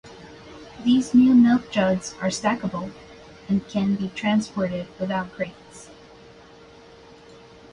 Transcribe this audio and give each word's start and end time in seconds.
These 0.83 1.13
new 1.13 1.35
milk 1.35 1.69
jugs 1.69 2.13
are 2.21 2.29
stackable, 2.29 2.91
and 3.47 3.67
can 3.67 3.93
be 3.93 4.09
transported 4.15 4.87
without 4.99 5.31
crates. 5.33 5.89